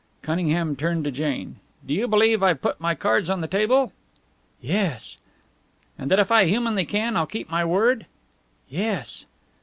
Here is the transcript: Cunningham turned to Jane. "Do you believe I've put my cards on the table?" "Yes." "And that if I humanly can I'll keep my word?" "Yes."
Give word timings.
Cunningham 0.23 0.75
turned 0.75 1.03
to 1.03 1.11
Jane. 1.11 1.57
"Do 1.85 1.93
you 1.93 2.07
believe 2.07 2.41
I've 2.41 2.59
put 2.63 2.81
my 2.81 2.95
cards 2.95 3.29
on 3.29 3.41
the 3.41 3.47
table?" 3.47 3.93
"Yes." 4.59 5.19
"And 5.95 6.09
that 6.09 6.17
if 6.17 6.31
I 6.31 6.45
humanly 6.45 6.85
can 6.85 7.15
I'll 7.15 7.27
keep 7.27 7.51
my 7.51 7.63
word?" 7.63 8.07
"Yes." 8.67 9.27